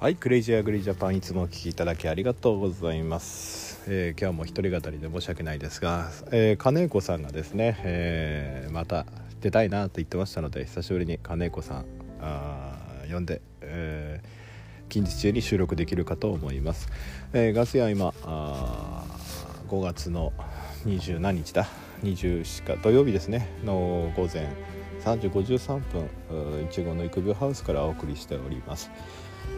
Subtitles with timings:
[0.00, 9.04] はいクレイジーアグリージャパンいつもお聞きいただきありがとうございます、えー今日も一人語りで申し訳ないですが、えー金子さんがですね、えーまた
[9.42, 11.84] 出たいなと言ってましたので久しぶりに金子さん
[12.18, 12.78] あ
[13.12, 14.22] 呼んで、え
[14.88, 16.88] 近日中に収録できるかと思います、
[17.34, 19.04] えガス屋は今あ
[19.68, 20.32] 5月の
[20.86, 21.66] 20何日だ
[22.04, 23.54] ？24か土曜日ですね。
[23.66, 24.48] の午前
[25.04, 28.90] 3時53分いちごの育苗ハウスからお送りしております。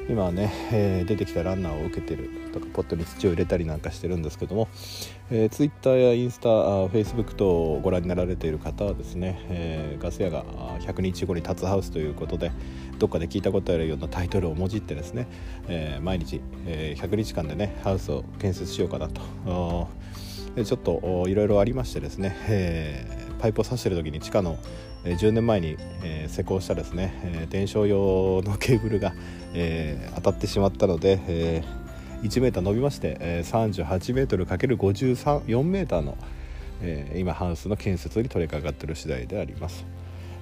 [0.09, 4.69] 今はね、えー出てきたランナーを受けてるとかポットに土を入れたりなんかしてるんですけども、
[5.31, 10.45] えー、ツイッターやインスタあフェイスブック等をご覧になられている方はですね、えーガス屋が
[10.81, 12.51] 100日後に立つハウスということで
[12.99, 15.29] どっかで聞いたことあるようなタイトルをもじってですね、
[15.69, 19.89] えー毎日、え100日間でねハウスを建設しようかなと。
[20.65, 24.57] ちょっといろいろありましてですね、えーパイプを刺してる時に地下の、
[25.05, 29.15] えー10年前に、え施工したですね、えー伝承用のケーブルが、
[29.53, 31.65] え当たってしまったので、え
[32.23, 36.17] 1メーター伸びまして、えー、38メートル ×4 メーターの、
[36.83, 39.85] え今ハウスの建設に取り掛かっている次第であります。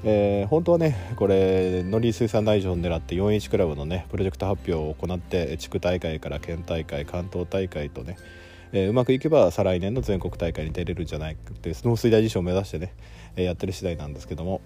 [0.04, 8.18] えー本当はねこれ農林水産大臣を狙って 4H クラブのねプロジェクト発表を行って地区大会から県大会関東大会とね、
[8.72, 12.94] えーうまくいけば再来年の全国大会に出れるんじゃないかって農水大臣賞を目指してね、
[13.36, 14.60] えーやってる次第なんですけども、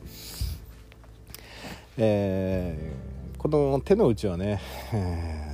[1.97, 4.61] えーこの手の内はね、
[4.93, 5.51] え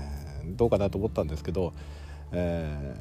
[0.46, 1.72] ーどうかなと思ったんですけど、
[2.32, 2.96] え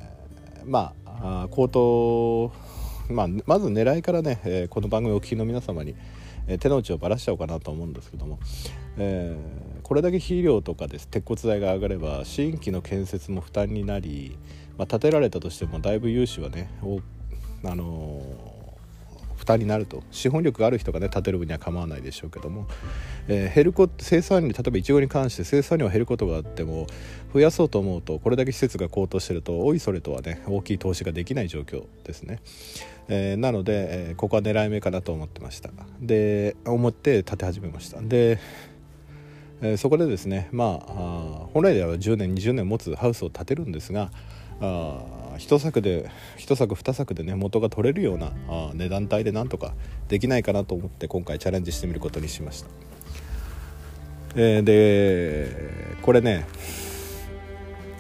[0.64, 2.52] ーまああー口頭
[3.10, 5.96] まあ、まず狙いからね、えーこの番組をお聞きの皆様に、
[6.48, 8.40] え手の内をばらしちゃおうかなと思うんですけども、
[8.98, 14.38] えーこれだけ肥料とかです鉄骨材が上がれば新規の建設も負担になり、
[14.80, 17.02] まあ、建てられたとしてもだいぶ融資はねお
[17.66, 18.60] あのー
[19.36, 20.04] 負担になると。
[20.12, 22.68] 資本力がある人がね建てる分には構わないでしょうけども、
[23.30, 26.88] えー減るこ生産量例えばいちごに関して生産量が減ることがあっても
[27.34, 32.42] 増やそうと思うとこれだけ施設が高騰してるとおいそれとはね大きい投資ができない状況ですね、
[33.08, 35.70] えーなので、えここは狙い目かなと思ってました。
[36.02, 38.02] で思って建て始めました。
[38.02, 38.40] で
[39.62, 44.12] えそこでですねまああ本来では10年20年持つハウスを建てるんですが
[44.62, 49.74] あー一作で一作二作でね元が取れるようなあ値段帯でなんとか
[50.10, 52.68] できないかなと思って今回チャレンジしてみることにしました、
[54.36, 56.46] えーでこれね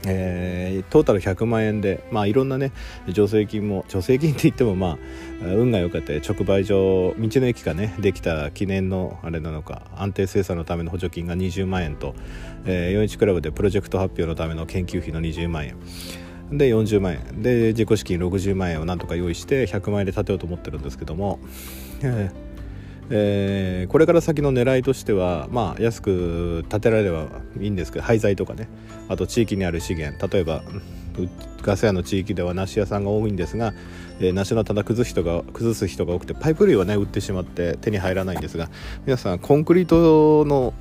[0.05, 2.71] えートータル100万円で、まあ、いろんなね
[3.07, 4.97] 助成金も助成金って言ってもまあ
[5.41, 12.15] 運が良かった直売所道の駅がねできた記念のあれなのか安定生産のための補助金が20万円と、
[12.65, 15.75] えー、41クラブでプロジェクト発表のための研究費の20万円。
[16.51, 17.41] で40万円。
[17.41, 21.39] で自己資金60万円をなんとか用意して100万円で建てようと思ってるんですけども、
[22.01, 22.49] えー
[23.11, 27.25] えこれから先の狙いとしてはまあ安く建てられれば
[27.59, 28.69] いいんですけど廃材とかね。
[29.07, 30.27] あと地域にある資源。
[30.27, 30.61] 例えば
[31.61, 33.73] ガス屋の地域では梨屋さんが多いんですが、
[34.19, 38.69] えー梨の棚崩す人が崩す人が多くてパイプ類はね売ってしまって手に入らないんですが
[39.05, 40.73] 皆さんコンクリートの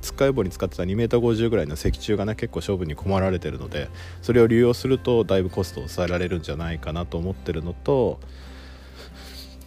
[0.00, 3.88] つっかい棒に使ってた 2m50 ぐらいの石柱がね結構処分に困られてるので
[4.22, 8.18] それを利用するとだいぶコストを抑えられるんじゃないかなと思ってるのと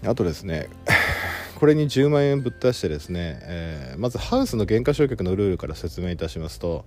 [0.06, 0.69] あとですね
[1.59, 6.85] これに10万円ぶっ出してですね、えーまずハウスの減価償却のルールから説明いたしますと、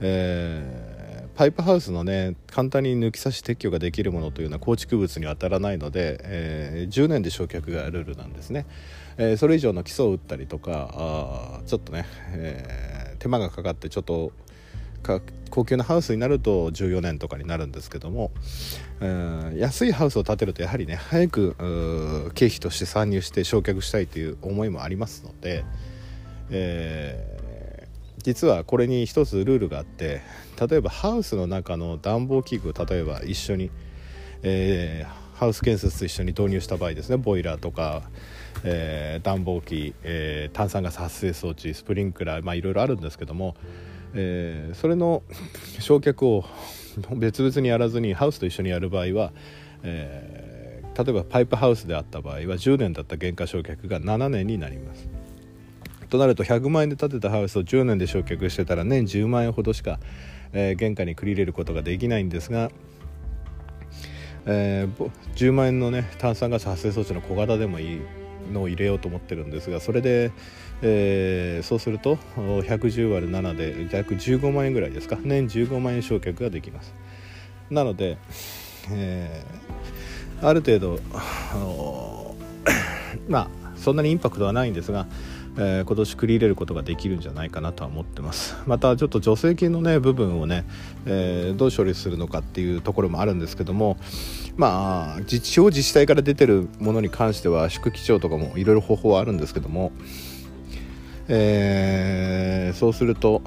[0.00, 0.91] えー
[1.34, 8.66] パイプハウスのね簡単に抜き差し撤去ができるものというのは構築物に当たらないので、えー10年で焼却がルールなんですね、
[9.16, 14.32] えーそれ以上の基礎を打ったりとかあちょっとね、えー手間がかかってちょっと
[15.50, 18.30] 高級なハウスになると14年とかになるんですけども、
[19.00, 25.64] えー安いハウスを建てるとやはりね早く経費として参入して焼却したいという思いもありますので、
[26.50, 27.41] え
[28.22, 30.20] 実はこれに一つルールがあって
[30.68, 33.70] 例えばハウスの中の暖房器具例えば一緒に、
[34.42, 38.02] えーハウス建設と一緒に導入した場合ですねボイラーとか、
[38.62, 43.56] えー暖房機、えー炭酸ガス発生装置スプリンクラー、まあ、いろいろあるんですけども、
[44.14, 45.24] えーそれの
[45.80, 46.44] 焼却を
[47.16, 49.32] 別々にやらずにハウスと一緒にやる場合は、
[49.82, 50.62] えー
[50.94, 55.08] 例えばパイプハウスであった場合は10年だった原価償却が7年になります。
[56.12, 59.98] となると100万円で建てたハウスを10年で焼却してたら年10万円ほどしか、
[60.52, 62.70] えー原価に繰り入れることができないんですが、
[64.44, 68.00] えー10万円のね炭酸ガス発生装置の小型でもいい
[68.52, 70.32] のを入れようと思ってるんですがそれで、
[70.82, 75.16] えーそうすると110割る7で約15万円ぐらいですか？
[75.22, 76.94] 年15万円焼却ができます。
[77.70, 78.18] なので、
[78.90, 82.34] えーある程度あの
[83.28, 85.06] まあそんなにインパクトはないんですが
[85.58, 88.56] えー、今年繰り入れることができるんじゃないかなとは思ってます。
[88.66, 90.64] またちょっと助成金のね部分をね、
[91.04, 93.96] えー、どう処理するのかっていうところもあるんですけども
[94.56, 99.92] まあ地方自治体から出てるものに関しては宿基調とかもいろいろ方法はあるんですけども、
[101.28, 103.42] えー、そうすると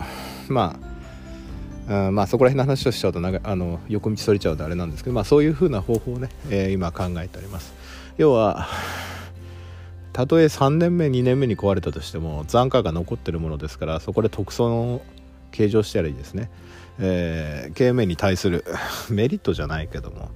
[0.47, 7.73] まああまあそこら辺の話をしちゃうと長あの横道それちゃうとあれなんですけど、まあ、そういうふうな方法をね、えー、今考えております。
[8.17, 8.67] 要は
[10.15, 15.01] たとえ3年目2年目に壊れたとしても残価が残ってるものですからそこで特措の
[15.51, 16.49] 計上したらいいですね、
[16.99, 18.63] えー、経営面に対する
[19.11, 20.31] メリットじゃないけども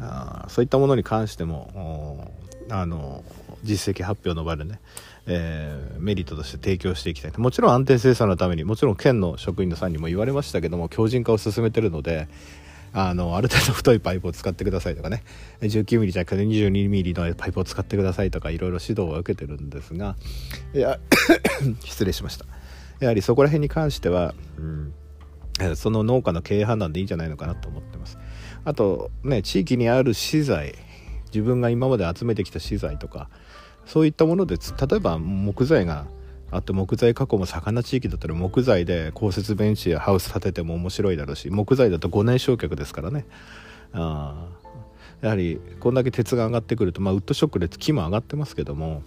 [0.00, 2.32] あそういったものに関しても
[2.70, 3.22] あの
[3.62, 4.80] 実績発表の場でね、
[5.26, 12.26] えー、メリットとして提供していきたいもちろん安定生産のためにもちろん県の職員のさんにも言われましたけども強靭化を進めてるので
[12.92, 15.22] あのある程度太いパイプを使ってくださいとかね。
[15.60, 20.16] 19mm じゃなくて 22mm のパイプを使ってくださいとかいろいろ指導は受けてるんですが
[20.74, 20.98] いや
[21.84, 22.46] 失礼しました。
[23.00, 28.18] やはりそこら辺に関しては、うん、その農家の経営判断でいいんじゃないのかなと思ってます。
[28.64, 30.74] あとね地域にある資材
[31.32, 33.28] 自分が今まで集めてきた資材とか
[33.86, 36.06] そういったもので例えば木材が
[36.50, 43.26] あと木材加工も盛んな地域だったら木材で公設ベンチやハウス建てても面白いだろうし木材だと5年焼却ですからね。
[43.92, 44.48] あ
[45.20, 49.02] やはりこんだけ鉄が上がってくると、まあ、ウッドショックで木も上がってますけども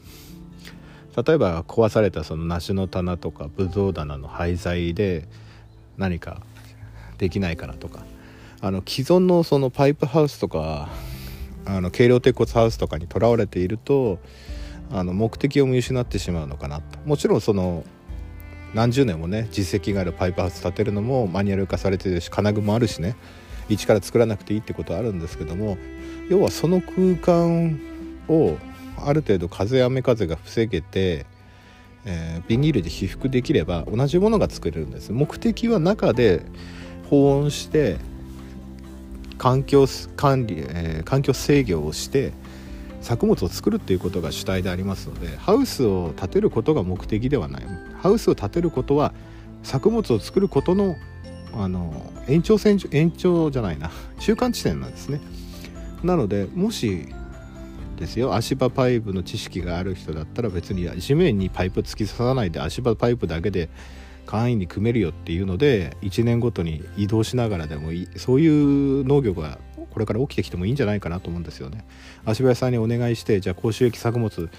[1.15, 5.27] 例えば壊されたその梨の棚とかブドウ棚の廃材で
[5.97, 6.41] 何か
[7.17, 8.05] できないかなとか。
[8.65, 10.87] あの既存のそのパイプハウスとか
[11.65, 14.19] あの軽量鉄骨ハウスとかにとらわれていると
[14.91, 16.99] あの目的を見失ってしまうのかなと。
[17.05, 17.83] もちろんその
[18.73, 23.15] 何十年もね実績があるパイプハウス建てるのもマニュアル化されてるし金具もあるしね。
[23.69, 25.77] 一から作らなくていいってことはあるんですけども
[26.29, 27.79] 要はその空間
[28.27, 28.57] を
[28.97, 31.25] ある程度風雨風が防げて、
[32.05, 35.11] えー、ビニールで被覆できれば同じものが作れるんです。
[35.11, 36.43] 目的は中で
[37.09, 37.97] 保温して
[39.37, 39.85] 環境
[40.15, 42.31] 管理、えー、環境制御をして
[43.03, 47.63] 作物を作るっていうことが主体でありますのでハウスを建てることが目的ではない。
[48.01, 49.13] ハウスを建てることは
[49.61, 50.95] 作物を作ることの
[51.55, 51.93] あの
[52.27, 53.91] 延長線延長じゃないな。
[54.19, 55.19] 中間地点なんですね。
[56.03, 57.07] なのでもし
[57.99, 63.69] ですよ足場パイプの知識がある人だったら別に地面にパイプ突き刺さないで足場パイプだけで
[64.25, 68.07] 簡易に組めるよっていうので1年ごとに移動しながらでもいい。
[68.15, 69.59] そういう農業が
[69.89, 71.85] これから起きてきてもいいんじゃないかなと思うんですよね。
[72.25, 74.49] 足場屋さんにお願いしてじゃあ甲州駅作物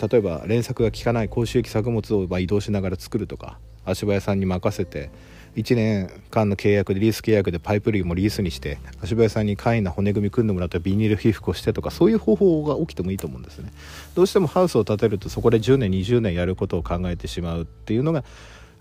[0.00, 5.10] 例えば連作が効かない甲州駅作物を移動しながら作るとか足場屋さんに任せて
[5.56, 13.72] 1年間の契約でリース契約でパイプ類もリースにして足場屋さんに簡易な骨組み組んでもらってビニール被覆をしてとかそういう方法が起きてもいいと思うんですね
[14.14, 18.24] どうしてもハウスを建てるとそこで10年20年やることを考えてしまうっていうのが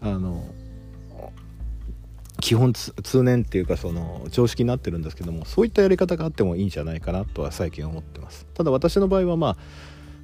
[0.02, 0.44] あの
[2.40, 8.46] 基本通年っていうかその常識になってるんですけどもそういったやり方があってもいいんじゃないかなとは最近思ってます。
[8.54, 9.58] ただ私の場合はまあ、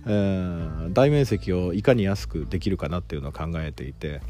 [0.05, 4.21] えー、大面積をいかに安くできるかなっていうのを考えていて、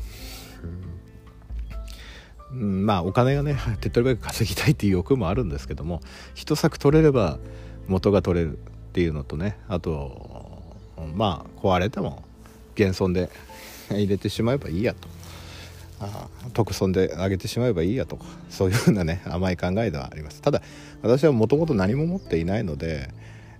[2.53, 5.99] うん、まあお金がね手っ取り早く稼ぎたいっていう欲もあるんですけども
[6.35, 7.37] 一作取れれば
[7.87, 8.59] 元が取れるっ
[8.93, 10.61] ていうのとねあと
[11.15, 12.23] まあ壊れても
[12.75, 13.29] 現存で
[13.89, 15.22] 入れてしまえばいいやと。
[16.53, 18.17] 特損であげてしまえばいいやと。
[18.17, 20.41] かそういうふうなね甘い考えではあります。
[20.41, 20.61] ただ
[21.01, 23.09] 私はもともと何も持っていないので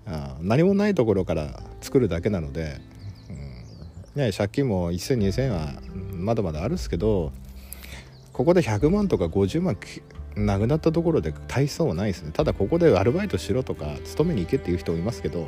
[0.06, 2.80] あ何もないところから作るだけなので、
[4.16, 5.74] うんね、借金も10002000は
[6.14, 7.32] まだまだあるんですけど
[8.32, 9.78] ここで100万とか50万
[10.36, 12.32] なくなったところで大層はないですね。
[12.34, 15.48] ただここでアルバイトしろとか勤めに行けっていう人もいますけど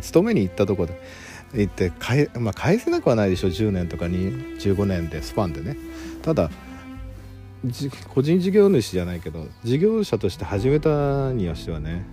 [0.00, 1.00] 勤めに行ったところで
[1.62, 5.76] 行って返,、まあ、返せなくはないでしょ10年とかに15年でスパンでね。
[6.22, 6.50] ただ
[8.14, 12.04] 個人事業主じゃないけど事業者として始めたにはしてはね、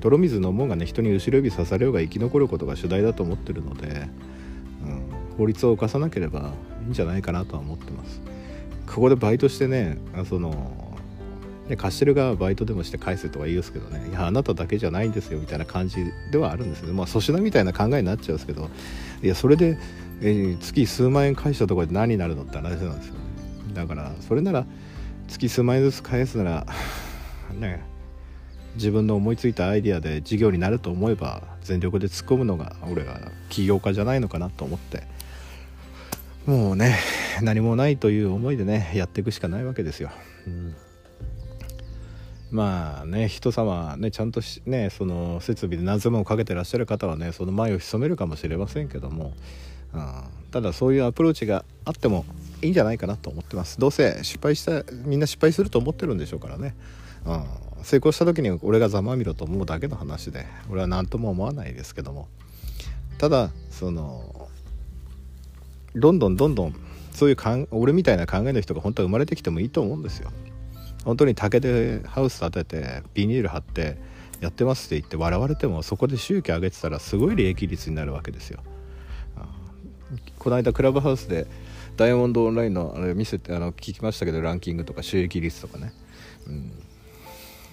[0.00, 4.08] 泥水飲もうがね人に後ろ指さされようが生き残ることが主題だと思ってるので、
[4.84, 6.52] うん、法律を犯さなければ
[6.84, 8.20] いいんじゃないかなとは思ってます。
[8.86, 10.87] ここでバイトしてねその
[11.68, 14.08] で貸してる側はバイトでもして返せとは言うんですけどね。
[14.08, 18.70] いやあなただけじゃないんですよみたいな感じではあるんですねま粗品みたいな考えになっちゃうんですけど。
[19.22, 19.78] いやそれで、
[20.20, 23.14] えー、月数万円返したところで何になるのって話なんですよ。
[23.14, 23.20] ね
[23.74, 24.66] だからそれなら
[25.28, 26.66] 月数万円ずつ返すなら
[27.58, 27.82] ね
[28.74, 33.20] 自分の思いついたアイデアで事業になると思えば全力で突っ込むのが俺は
[33.50, 35.02] 起業家じゃないのかなと思って。
[36.46, 36.96] もうね
[37.42, 40.10] 何もないという思いでねやっていくしかないわけですよ。
[40.46, 40.74] うん。
[42.50, 49.32] まあね人様ねちゃんとねその設備で何千万をかけてらっしゃる方はねその前を潜めるかもしれませんけども
[49.94, 52.24] うん、ただそういうアプローチがあっても
[52.62, 53.78] いいんじゃないかなと思ってます。
[53.78, 56.74] どうせ失敗したみんな失敗すると思ってるんでしょうからね、
[57.24, 57.44] うん、
[57.84, 62.28] 成功した時に俺がざまみろと思うだけの話で俺は何とも思わないですけども。
[63.18, 64.48] ただその
[65.96, 66.74] どんどんどんどん
[67.12, 70.30] そういうかん俺みたいな考えの人が本当は生まれてきてもいいと思うんですよ。
[71.08, 73.96] 本当に竹でハウス建ててビニール貼って
[74.42, 78.60] やってますって言って笑われてもそこで収益上げてたらすごい利益率になるわけですよ。
[80.38, 81.46] この間クラブハウスで
[81.96, 85.94] ダイヤモンドオンラインのあれ見せてあの聞きましたけどランキングとか収益率とかね、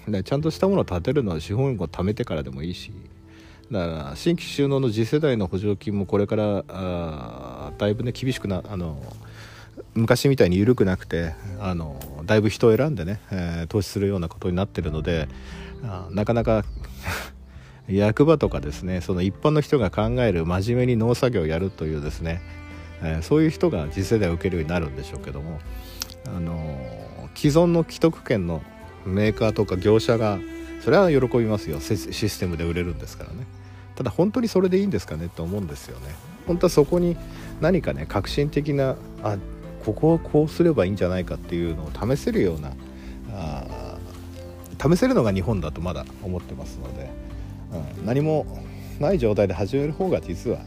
[0.08, 2.94] うん、でちゃんとしたものを建てるのは資本を貯めてからでもいいし。
[3.70, 9.02] だから新規収納の次世代の補助金もこれからあだいぶね厳しくなあの
[9.94, 15.28] 昔みたいに緩くなくてあのだいぶ人を選んでね、えー、投資するようなことになってるので
[15.84, 16.64] あなかなか
[17.88, 22.42] 役場とかですねその一般の人が考える真面目に農作業をやるというですね、
[23.02, 25.60] えー、そういう人が次世代を受けるようになるんでしょうけども、
[26.28, 28.64] あのー、既存の既得権の
[29.06, 30.40] メーカーとか業者が
[30.82, 31.80] それは喜びますよ。
[31.80, 33.48] システムで売れるんですからね。
[33.96, 36.14] ただ本当にそれでいいんですかねと思うんですよね。
[36.46, 37.18] 本当はそこに
[37.60, 39.38] 何かね革新的なあ
[39.86, 42.72] ここをこうすればいいんじゃないかっていうのを試せるような
[43.32, 43.98] あ
[44.82, 47.10] 試せるのが日本だとまだ思ってますので、
[47.98, 48.46] うん、何も
[49.00, 50.60] ない状態で始める方が実は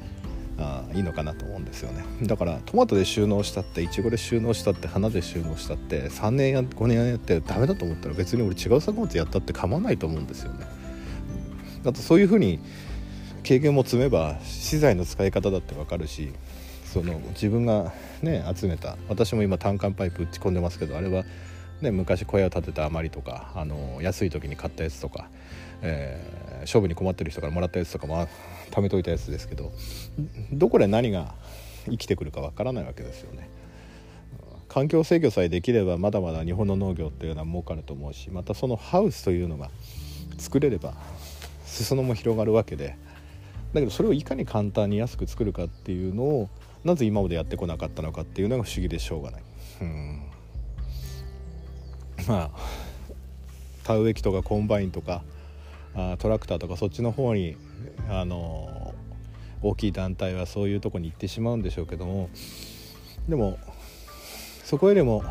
[0.58, 2.04] あいいのかなと思うんですよね。
[2.22, 10.66] だからトマトで収納したっていちごで収納したって花で収納したって3年や5年やってダメだと思ったら別に俺違う作物やったって構わないと思うんですよね。
[11.84, 12.60] あとそういうふうに
[13.44, 16.32] 経験も積めば資材の使い方だって分かるし
[16.92, 17.92] その自分が
[18.22, 21.24] ね集めた私も今単管パイプ打ち込んでますけどあれは、
[21.82, 25.28] ね、昔小屋を建てた余りとかあの安い時に買ったやつとか、
[25.82, 28.26] えー、勝負に困ってる人からもらったやつとかも
[28.70, 29.70] 貯めといたやつですけど
[30.52, 31.34] どこで何が
[31.90, 33.48] 生きてくるかわからないわけですよね。
[34.68, 39.70] 環境制御さえできればまだまだ日本の農業っていうのは儲かると思うしまたそのハウスというのが
[40.36, 40.92] 作れれば
[41.64, 42.98] 裾野も広がるわけで
[43.72, 46.50] だけどそれをいかに簡単に安く作るかっていうのを
[46.84, 49.42] なぜ今までやってこなかったのかっていうのが不思議でしょうがない。
[49.82, 50.22] うん
[52.26, 52.50] まあ
[53.84, 55.22] 田植え機とかコンバインとか
[55.94, 57.56] あトラクターとかそっちの方に
[58.08, 58.94] あの
[59.62, 62.28] 大きい団体はそういうとこに行ってしまうんでしょうけども
[63.28, 63.58] でも
[64.64, 65.24] そこよりも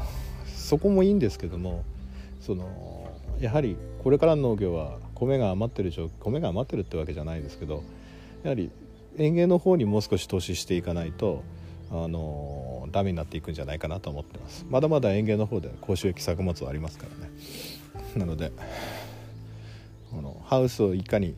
[0.56, 1.84] そこもいいんですけども
[2.42, 7.84] そのやはりこれからの農業は米が余ってる米が余ってるってわけじゃないですけど
[8.44, 8.72] やはり
[9.18, 11.44] 園芸の方にもう少し投資していかないと
[11.92, 14.66] あのダメになっていくんじゃないかなと思ってます。
[14.70, 17.32] まだまだ園芸の方で高収益作物はありますからね。
[18.16, 18.52] なので
[20.12, 21.36] このハウスをいかに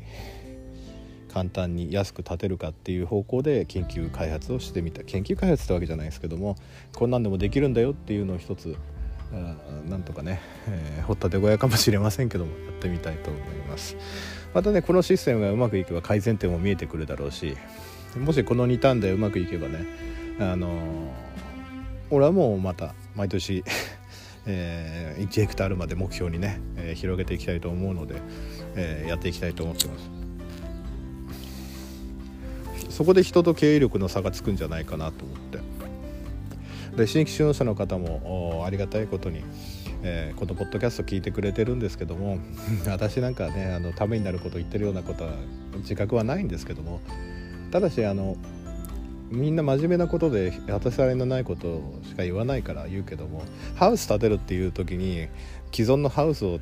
[1.31, 5.03] 簡単に安く建てるかっていう方向で研究開発をしてみた。
[5.03, 6.55] 研究開発ってわけじゃないですけども
[6.95, 8.75] こんなんでもできるんだよっていうのを一つ
[9.31, 13.95] なんとかね、えー、掘ったて小屋かもしれませんけどもやってみたいと思います。
[14.53, 17.55] またねこのシステムがうまくいけば改善点も見えてくるだろうし
[18.17, 19.86] もしこの2ターンでうまくいけばね
[20.39, 20.71] あのー、
[22.09, 23.63] 俺はもうまた毎年
[24.51, 28.15] えー、1ヘクタールまで目標にね、えー、広げていきたいと思うので、
[28.75, 30.09] えー、やっていきたいと思ってます。
[32.89, 35.59] そこで人と経営力の差がつくんじゃないかなと思って。
[36.99, 39.43] で新規就農者の方もありがたいことに、
[40.03, 42.39] えー、このポッドキャスト聞いてくれてるんですけども
[42.87, 45.31] 私なんかねあのためになること言ってるようなことは
[45.77, 46.99] 自覚はないんですけども
[47.71, 48.37] ただしあの
[49.31, 53.43] みんな真面目なことで当たりのないことしか言わないから言うけども
[53.75, 55.27] ハウス建てるっていう時に
[55.71, 56.59] 既存のハウスを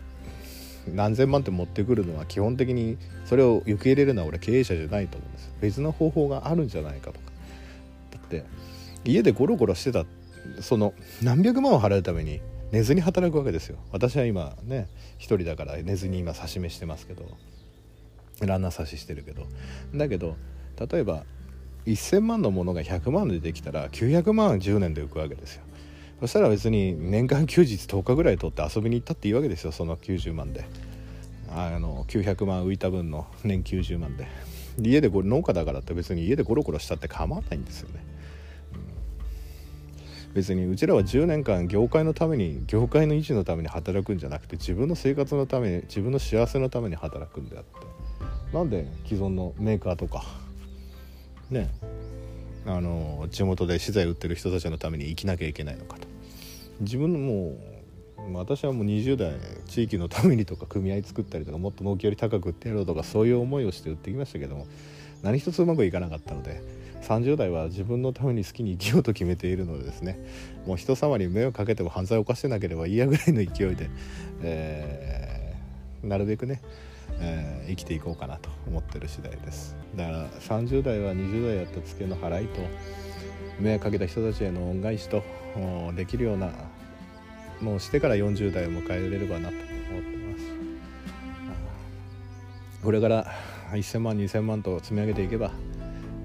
[0.94, 5.52] 何千万って持ってくるのは基本的にそれを受け入れるのは俺経営者じゃないと思うんです。
[5.60, 7.32] 別の方法があるんじゃないかとか。
[8.12, 8.46] だって
[9.04, 10.06] 家でゴロゴロしてた
[10.62, 13.78] その何百万を払うために寝ずに働くわけですよ。
[13.92, 14.88] 私は今ね
[15.18, 17.26] 一人だから寝ずに今刺し目してますけど
[18.42, 19.46] ランナー刺ししてるけど。
[19.96, 20.36] だけど
[20.90, 21.24] 例えば
[21.86, 25.64] 1000万のものが100万でできたら900万10年で浮くわけですよ。
[26.20, 30.66] そしたら別に年間休日10日ぐらい取って遊びに行ったっていいわけですよその90万で。
[31.50, 34.28] あの900万浮いた分の年90万で。
[34.80, 38.04] 家でこれ農家だからって別に家でゴロゴロしたって構わないんですよね。
[40.38, 50.24] 別にうちらは10年間業界のために業界の維持のために働くんじゃなくて自分の生活のために自分の幸せのために働くんであってなんで既存のメーカーとか
[51.50, 51.74] ね
[52.68, 56.08] あの地元で資材売ってる人たちのために生きなきゃいけないのかと。
[56.82, 57.58] 自分のも
[58.30, 59.34] う私はもう20代
[59.66, 64.68] 地域のためにとか組合作ったりとかもっと納期より高く売ってやろうとかそういう思いをして売ってきましたけども
[65.24, 66.62] 何一つうまくいかなかったので
[67.02, 70.20] 30代は自分のために好きに生きようと決めているのでですね。
[70.66, 73.90] もう人様に迷惑かけても犯罪を犯してなければいいやぐらいの勢いで、
[74.42, 76.62] えー、なるべくね、
[77.20, 79.76] えー、生きていこうかなと思ってる次第です。
[79.96, 82.60] だから30代は20代やったツケの払いと
[83.60, 85.24] 迷惑かけた人たちへの恩返しと
[85.96, 86.52] できるような
[87.62, 89.64] もうしてから40代を迎えれればなと思っ
[90.04, 90.44] てます。
[92.84, 93.26] これから
[93.72, 95.52] 1000万2000万と積み上げていけば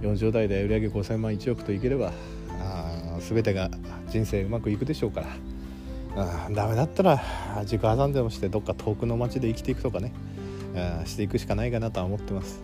[0.03, 2.13] 40代で売上5000万1億といければ
[2.61, 3.71] あ全てが
[4.11, 5.27] 人生うまくいくでしょうから。
[6.15, 7.23] あダメだったら
[7.63, 10.13] 自己破産でもしてどっか遠くの町で生きていくとかね
[10.77, 12.61] あしていくしかないかなとは思ってます、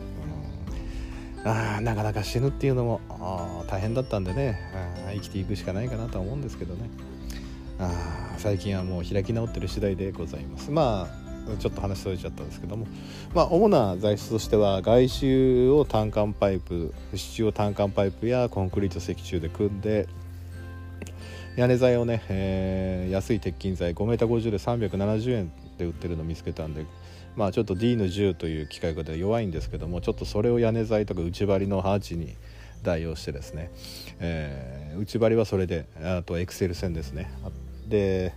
[1.47, 3.01] あなかなか死ぬっていうのも
[3.71, 4.61] 大変だったんでね
[5.09, 6.91] あ生きていくしかないかなとは思うんですけどね。
[7.79, 10.71] あ最近はもう開き直ってる次第でございます。
[10.71, 12.87] まあちょっと話それちゃったんですけども、
[13.35, 20.09] まあ、主な材質としては外周を単管パイプ支柱を単管パイプやコンクリート石柱で組んで
[21.57, 26.87] 屋根材をね、えー、安い鉄筋材 5m50 で370円で売ってるのを見つけたんで
[27.37, 32.37] まあちょっと D の10という機械が弱いんですけどもちょっとそれを屋根材とか内張りのハーチに
[32.83, 33.71] 代用してですね、
[34.21, 37.31] えー、内張りはそれであとエクセル線ですね。
[37.89, 38.35] で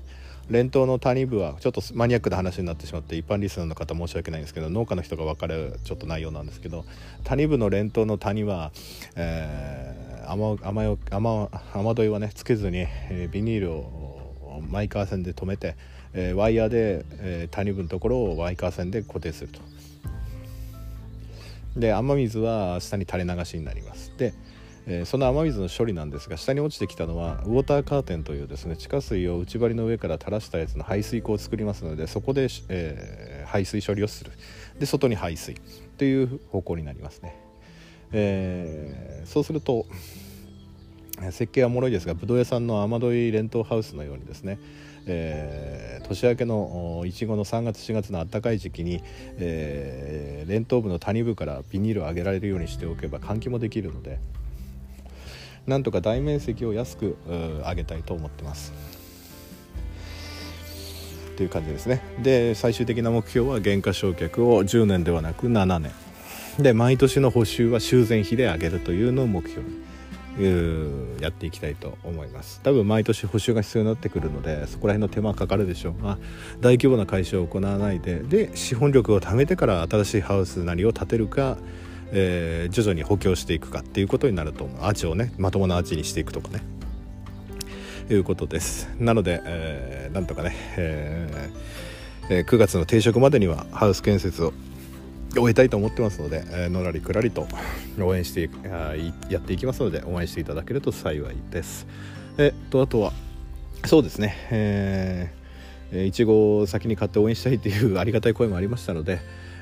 [0.51, 6.83] 連投の谷部はちょっとマニアックな話になってしまって一般リスナーの方申し訳ないんですけど農家の人が分かるちょっと内容なんですけど
[7.23, 8.73] 谷部の連投の谷は、
[9.15, 15.77] えー、雨雨雨雨どいはねつけずに、えー、ビニールをマイカー線で止めて、
[16.13, 19.61] えー、ワイヤーで、えー、谷部のところをワイカー線で固定すると。
[21.77, 24.33] で雨水は下に垂れ流しになりますで
[24.87, 34.31] えー、その雨水の処理なんですが下に落ちてきたのはウォーターカーテンというですね地下水を内張りの上から垂らしたやつの排水口を作りますのでそこで、えー、排水処理をする。
[34.79, 35.55] で外に排水。
[35.97, 37.35] という方向になりますね、
[38.11, 39.85] えー、そうすると
[41.29, 44.57] 設計はもろいですがぶどう屋さんの雨どい連投ハウスのようにですね
[45.07, 49.01] えー、年明けのいちごの3月4月の暖かい時期に、
[49.37, 54.19] えー、連頭部の谷部からビニールを上げられるようにしておけば換気もできるので
[55.67, 58.73] なんとか大面積を安く上げたいと思ってます。
[61.37, 62.01] という感じですね。
[62.21, 65.91] で最終的な目標は減価償却を10年ではなく7年。
[66.59, 69.81] で毎年の補修は修繕費で上げるというのを目標に
[71.21, 72.59] やっていきたいと思います。
[72.63, 76.03] 多分毎年補修が必要になってくるのでそこら辺の手間かかるでしょう。
[76.03, 76.17] が
[76.59, 81.57] 大規模な改修を行わないでで資本力を貯めてから新しいハウスなりを建てるか
[82.11, 84.83] えー、徐々に補強していくかっていうことになると思う。
[84.83, 86.61] アーチをねまともなアーチにしていくとかね。
[88.09, 88.89] いうことです。
[88.99, 94.53] なので、えー、なんとかね、えー、9月の定食までにはハウス建設を
[95.33, 97.47] 終えたいと思ってますので、えー、のらりくらりと
[97.99, 98.49] 応援して
[99.29, 101.87] やっていきますので応援していただけると幸いです。
[102.37, 103.13] えっとあとは
[103.85, 104.35] そうですね。
[104.51, 109.19] えー、いちごを先に買って応援したいというありがたい声もありましたので、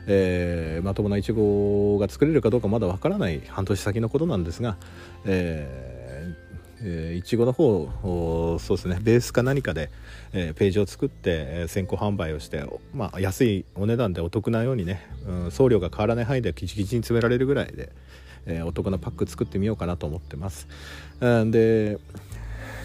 [0.07, 4.77] えー、まともないちごが作れるかどうかまだわからない半年先のことなんですが、
[5.25, 9.89] えー、いちごの方そうですねベースか何かで、
[10.33, 17.91] えー、ページを作って、え、先行販売をして、まあ、安いお値段でお得なようにね、うん、送料が変わらない範囲でキチキチに詰められるぐらいで、
[18.45, 20.67] え、お得なパック作ってみようかなと思ってます。
[21.19, 21.99] で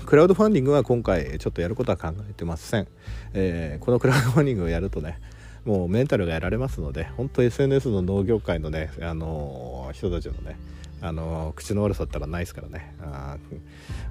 [0.06, 2.86] クラウドファンディングは今回ちょっとやることは考えてません、
[3.32, 5.18] えー、このクラウドファンディングをやるとね
[5.64, 10.56] もうメンタルがやられますので本当 SNS の農業界のね、あの、人たちのね
[11.00, 12.94] あの、口の悪さったらないですからね。
[13.02, 13.36] あ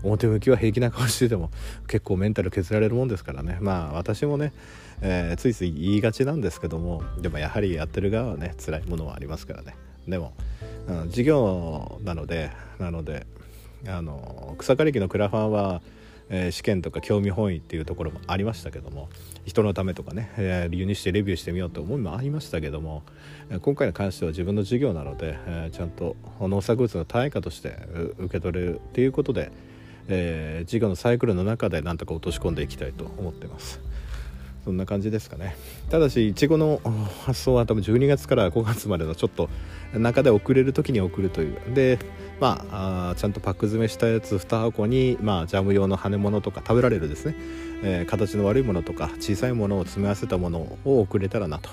[0.04, 1.50] 表向きは平気な顔してても
[1.88, 3.58] 結構メンタル削られるもんですからね。
[3.62, 4.54] まあ私もね、
[5.02, 9.76] えー、ついつい言いがちなんですけどもでもやはりやってる側はね辛いものはありますからね。
[10.08, 10.34] でも、
[10.88, 13.26] うん、事業なのでなので
[13.88, 15.82] あの草刈り機のクラファンは
[16.36, 19.08] えー、試験とか興味本位っていうところもありましたけども
[19.46, 23.04] 人のためとかね、えー、輸入してレビューしてみようと思いもありましたけども
[23.62, 27.78] 今回に関しては自分の事業なので、え、ちゃんと農作物の対価として
[28.18, 29.52] 受け取れるっていうことで、
[30.08, 33.80] えー、事業のサイクルの中でなんとか落とし込んでいきたいと思ってます。
[34.64, 35.58] そんな感じですかね
[35.90, 36.80] ただしいちごの
[37.26, 39.50] 発送は多分12月から5月までのちょっと
[39.94, 41.58] 中で送れる時に送るという。
[41.74, 42.00] で
[42.40, 47.36] まああちゃんとパック詰めしたやつ2箱に、まあ、ジャム用の羽物とか食べられるですね、
[47.84, 51.70] えー、形の悪いものとか小さいものを詰め合わせたものを送れたらなと。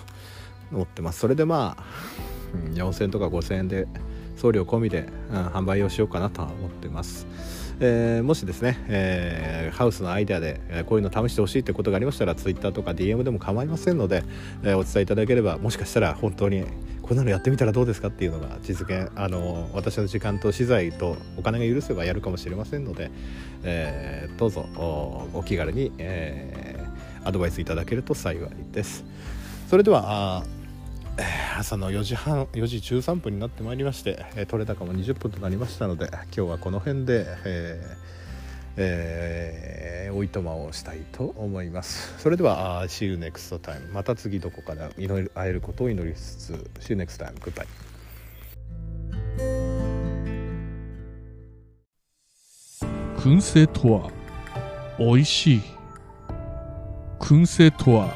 [0.73, 1.21] 思ってます。
[1.21, 1.83] それでまあ、
[2.75, 3.87] 4000円とか5000円で
[4.37, 7.27] 送料込みで、うん、販売をしようかなと思ってます。
[7.83, 14.23] えー、もしですね、えー、ハウスのアイデアで、えこういうの試してほしいってことがありましたら Twitter とか DM でも構いませんので、
[14.63, 16.65] えお伝えいただければもしかしたら本当に
[17.11, 23.11] こんなのやってみたらどうですかっていうのが実現あの私の時間と資材とお金が許せばやるかもしれませんので、
[23.65, 24.65] えー、どうぞ
[25.35, 29.05] お気軽に、えー、アドバイスいただけると幸いです。
[29.69, 30.45] それでは
[31.59, 38.20] 朝の4時半4時13分になってまいりまして、え、取れ高も20分となりましたので今日はこの辺で、えー
[38.77, 42.15] えー、おいとまをしたいと思います。
[42.19, 47.67] それでは See you next time また次どこかで祈り会えることを祈りつつ See you next time goodbye
[53.21, 54.11] 燻製とは
[54.99, 55.63] 美味しい。
[57.19, 58.15] 燻製とは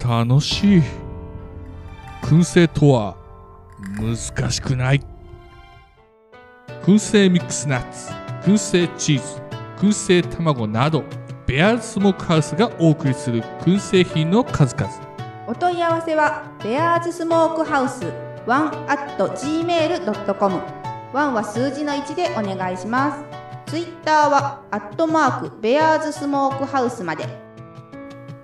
[0.00, 0.82] 楽しい。
[2.22, 3.16] 燻製とは
[3.96, 5.00] 難しくない。
[6.82, 8.23] 燻製ミックスナッツ。
[8.44, 9.40] 燻製チーズ
[9.78, 11.02] 燻製卵など
[11.46, 14.92] ベアーズスモークハウスがお送りする燻製品の数々。
[15.46, 18.04] お問い合わせはベアーズスモークハウス
[18.46, 20.56] 1 at gmail.com
[21.14, 23.24] 1は数字の1でお願いします。
[23.70, 27.26] ツイッターはアットマークベアーズスモークハウスまで。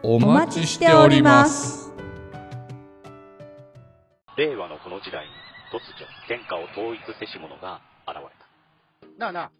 [0.03, 1.93] お待ちしております。
[4.39, 5.31] 令和のこの時代に
[5.71, 8.41] 突如天下を統一せし者が現れた。
[9.19, 9.60] なあなあ